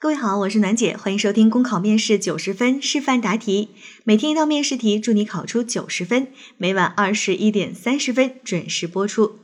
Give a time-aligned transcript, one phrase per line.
[0.00, 3.70] 各位好，我是暖姐，欢迎收听公考面试九十分示范答题，
[4.04, 6.28] 每天一道面试题，祝你考出九十分。
[6.56, 9.40] 每晚二十一点三十分准时播出。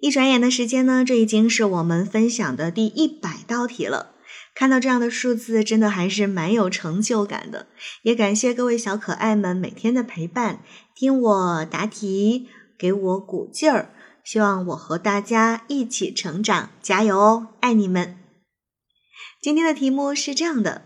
[0.00, 4.12] 一转眼的时间呢，这已经是我们分享的第一百道题了。
[4.54, 7.66] 看到这样的数字，真的还是蛮有成就感的。
[8.04, 10.62] 也感谢各位小可爱们每天的陪伴，
[10.94, 12.48] 听我答题，
[12.78, 13.90] 给我鼓劲儿。
[14.24, 17.48] 希望我和大家一起成长，加油哦！
[17.60, 18.25] 爱你们。
[19.46, 20.82] 今天的题目是这样的：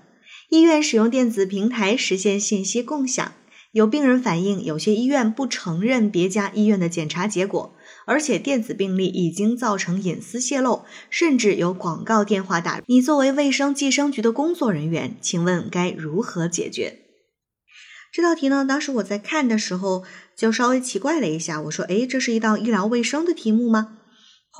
[0.50, 3.32] 医院使用电子平台实现信息共享，
[3.72, 7.74] 有病人反映有些医院不承认别家医院的检查结果，
[8.04, 12.82] 而且电子病历已经造成隐私泄露，甚至有广告电话打。
[12.84, 16.98] 你作为卫生计生局的工作人员，请问该如何解决？
[18.12, 20.04] 这道题呢，当时我在看的时候
[20.36, 23.96] 就稍微奇怪了一下，我说：“诶，这是一道医疗卫生的题目吗？”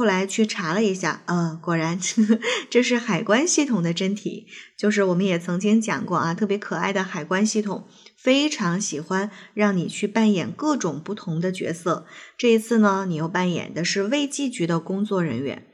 [0.00, 2.00] 后来去查了一下，呃，果然
[2.70, 4.46] 这是海关系统的真题。
[4.78, 12.06] 就是我们也曾经讲过啊，特别可爱的海关系统，非常喜欢让你去扮演各种不同的角色。
[12.38, 15.66] 这一次呢，你又扮演的是卫计局的工作人员。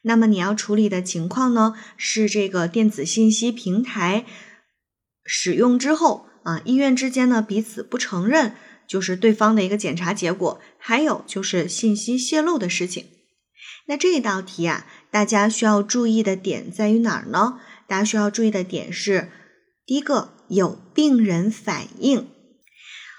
[0.00, 4.24] 那么你要处理的情况呢，是这个电子信息平台
[5.26, 8.54] 使用之后啊，医院之间呢彼此不承认，
[8.88, 13.08] 就是对方的一个检查结果，还有就是信息泄露的事情。
[13.86, 17.60] 那这一道题啊，大家需要注意的点在于哪儿呢？
[17.86, 19.28] 大家需要注意的点是，
[19.84, 22.26] 第一个有病人反映。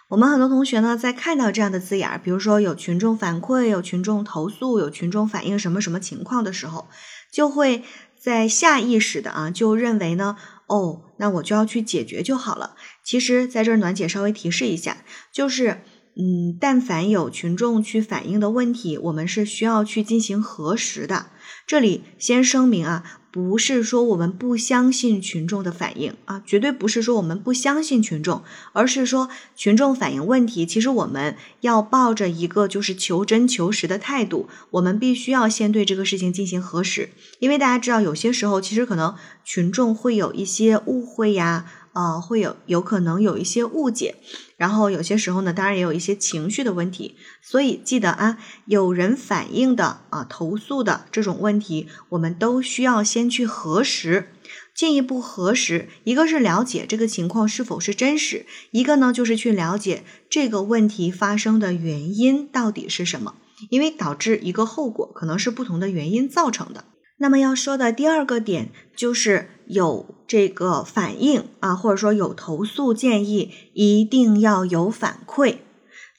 [0.10, 6.88] 我们很多同学呢，在看到这样的字眼儿，比如说有群众反馈、有群众投诉、有群众反映什么什么情况的时候，
[7.32, 7.84] 就会
[8.20, 12.76] 在下意识的啊，就认为呢，哦，那我就要去解决就好了。
[13.04, 14.98] 其实，在这儿暖姐稍微提示一下，
[15.32, 15.82] 就是。
[16.18, 21.28] 嗯，但凡有群众去反映的问题，我们是需要去进行核实的。
[21.68, 37.10] 这里先声明啊，不是说我们不相信群众的反应啊，绝对不是说我们不相信群众，而是说群众反映问题，其实我们要抱着一个就是求真求实的态度，我们必须要先对这个事情进行核实，
[37.40, 41.66] 因为大家知道，有些时候其实可能群众会有一些误会呀。
[41.96, 44.16] 啊，会有有可能有一些误解，
[44.58, 54.28] 然后有些时候呢，当然也有一些情绪的问题，所以记得啊，有人反映的啊，投诉的这种问题，我们都需要先去核实，
[54.76, 63.36] 进一步核实，一个是了解这个情况是否是真实，一个呢就是去了解这个问题发生的原因到底是什么，
[63.70, 66.84] 因为导致一个后果可能是不同的原因造成的。
[67.18, 75.58] 那么要说的第二个点就是有这个反应啊，或者说有投诉建议，一定要有反馈。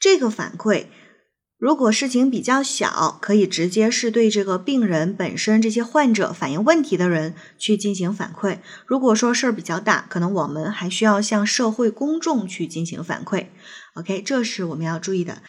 [0.01, 0.87] 这个反馈
[1.59, 8.59] 如果事情比较小，可以直接是对这个病人本身这些患者反映问题的人去进行反馈。
[8.87, 13.47] 如果说事儿比较大，可能我们还需要向社会公众去进行反馈。
[13.95, 15.43] OK，这是我们要注意的。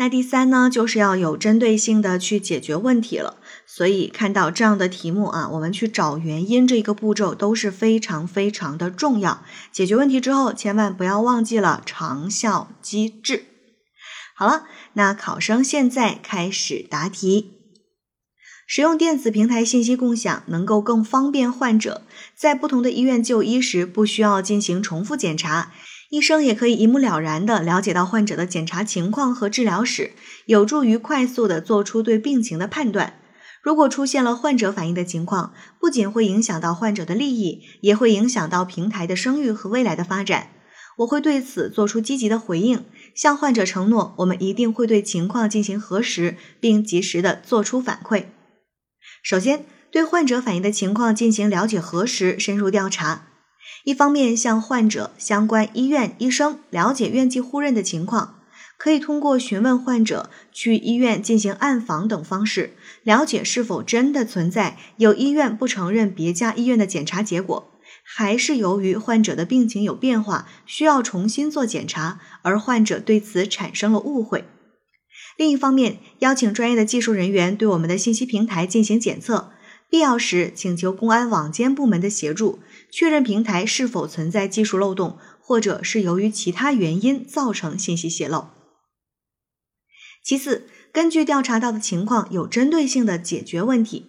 [0.00, 3.36] 那第三呢，就是要有针对性的去解决问题了。
[3.66, 9.44] 所以看到这样的题目啊，我们去找原因这个步骤都是非常非常的重要。
[9.70, 13.44] 解决问题之后，千万不要忘记了长效机制。
[14.34, 17.58] 好了，那考生现在开始答题。
[18.66, 22.00] 使用电子平台信息共享，能够更方便患者
[22.34, 25.70] 在不同的医院就医时，不需要进行重复检查。
[26.10, 30.10] 医生也可以一目了然地了解到患者的检查情况和治疗史，
[30.46, 33.14] 有助于快速地做出对病情的判断。
[33.62, 40.48] 如果出现了患者反映的情况，不仅会影响到患者的利益，也会影响到平台的声誉和未来的发展。
[40.98, 42.84] 我会对此做出积极的回应，
[43.14, 48.24] 向患者承诺，我们一定会对情况进行核实，并及时的做出反馈。
[49.22, 53.26] 首先，对患者反映的情况进行了解核实，深入调查。
[53.84, 58.40] 一方面向患者、相关医院医生了解院际互认的情况，
[58.76, 67.70] 可以通过询问患者、去医院进行暗访等方式，了解是否真的存在有医院不承认别家医院的检查结果，
[68.04, 74.44] 还是由于患者的病情有变化，需要重新做检查，而患者对此产生了误会。
[75.38, 79.52] 另一方面，邀请专业的技术人员对我们的信息平台进行检测。
[79.90, 82.60] 必要时，请求公安网监部门的协助，
[82.92, 88.46] 确认平台是否存在技术漏洞，或者是由于其他原因造成信息泄露。
[90.22, 94.06] 其次，根据调查到的情况，有针对性的解决问题。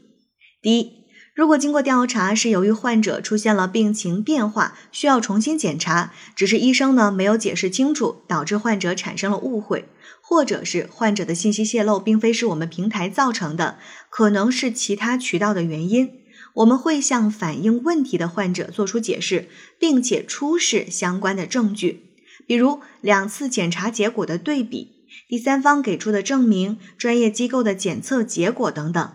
[0.61, 1.00] 第一，
[1.41, 9.85] 如果经过调查是由于患者出现了病情变化，需要重新检查，只是医生呢没有解释清楚，导致患者产生了误会，
[10.21, 13.79] 或者是患者的信息泄露并非是我们平台造成的，
[14.11, 16.11] 可能是其他渠道的原因，
[16.53, 19.47] 我们会向反映问题的患者做出解释，
[19.79, 22.03] 并且出示相关的证据，
[22.45, 24.91] 比如两次检查结果的对比、
[25.27, 29.11] 第三方给出的证明、专业机构的检测结果等等。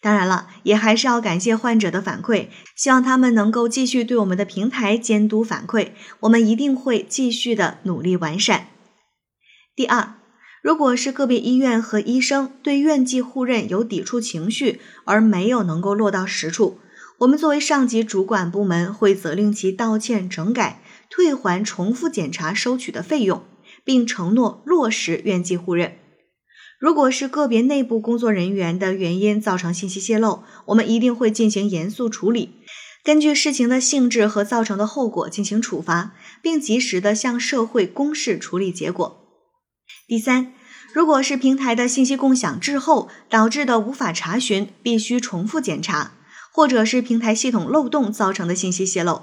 [0.00, 5.90] 当然了，也还是要感谢患者的反馈，希望他们能够继续对我们的平台监督反馈，
[6.20, 8.68] 我们一定会继续的努力完善。
[9.74, 10.14] 第二，
[10.62, 16.78] 如果是个别医院和医生对院际互认有抵触情绪，而没有能够落到实处，
[17.18, 20.80] 我们作为上级主管部门会责令其道歉、整改、
[21.10, 23.42] 退还重复检查收取的费用，
[23.84, 25.96] 并承诺落实院际互认。
[26.84, 32.56] 如果是个别内部工作人员的原因造成信息泄露，我们一定会进行严肃处理，
[33.02, 39.18] 根据事情的性质和造成的后果进行处罚，并及时的向社会公示处理结果。
[40.06, 40.52] 第三，
[40.92, 46.12] 如果是平台的信息共享滞后导致的无法查询，必须重复检查，
[46.52, 49.22] 或者是平台系统漏洞造成的信息泄露，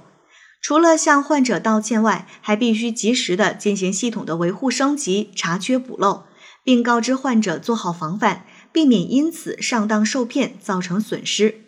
[0.59, 6.23] 除了向患者道歉外，还必须及时的进行系统的维护升级、查缺补漏。
[6.63, 11.61] 并告知患者做好防范，避免因此上当受骗造成损失。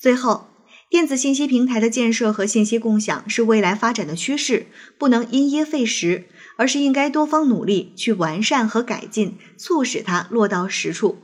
[0.00, 0.48] 最后，
[0.90, 4.66] 电子信息平台的建设和信息共享是未来发展的趋势，
[4.98, 11.18] 不能因噎废食，而是应该多方努力去完善和改进，促使它落到实处。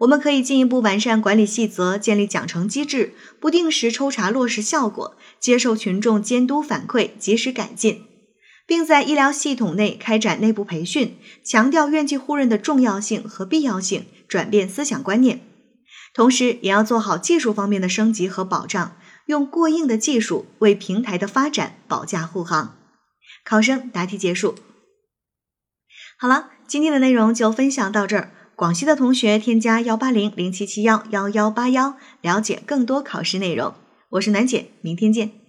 [0.00, 8.02] 我们可以进一步完善管理细则，建立奖惩机制，不定时抽查落实效果，接受群众监督反馈，及时改进。
[8.66, 15.40] 并在医疗系统内开展内部培训，强调院际互认的重要性和必要性，转变思想观念。
[16.14, 18.96] 同时，也要做好技术方面的升级和保障，
[19.26, 22.76] 用过硬的技术为平台的发展保驾护航。
[23.44, 24.54] 考生答题结束。
[26.16, 28.30] 好了，今天的内容就分享到这儿。
[28.56, 33.74] 广西的同学添加幺八零零七七幺幺幺八幺，了解更多考试内容。
[34.10, 35.43] 我是楠姐，明天见。